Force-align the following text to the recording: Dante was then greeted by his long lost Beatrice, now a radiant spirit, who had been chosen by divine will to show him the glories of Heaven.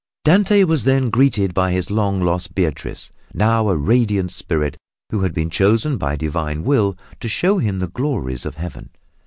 Dante 0.25 0.63
was 0.63 0.85
then 0.85 1.11
greeted 1.11 1.53
by 1.53 1.73
his 1.73 1.91
long 1.91 2.21
lost 2.21 2.55
Beatrice, 2.55 3.11
now 3.35 3.69
a 3.69 3.75
radiant 3.77 4.31
spirit, 4.31 4.75
who 5.11 5.21
had 5.21 5.31
been 5.31 5.51
chosen 5.51 5.97
by 5.97 6.15
divine 6.15 6.63
will 6.63 6.97
to 7.19 7.27
show 7.27 7.59
him 7.59 7.77
the 7.77 7.87
glories 7.87 8.43
of 8.43 8.55
Heaven. 8.55 8.89